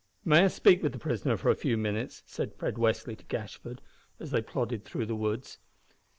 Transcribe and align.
"May 0.25 0.45
I 0.45 0.47
speak 0.47 0.81
with 0.81 0.93
the 0.93 0.97
prisoner 0.97 1.37
for 1.37 1.51
a 1.51 1.55
few 1.55 1.77
minutes?" 1.77 2.23
said 2.25 2.55
Fred 2.55 2.77
Westly 2.79 3.15
to 3.19 3.25
Gashford, 3.25 3.81
as 4.19 4.31
they 4.31 4.41
plodded 4.41 4.83
through 4.83 5.05
the 5.05 5.15
woods. 5.15 5.59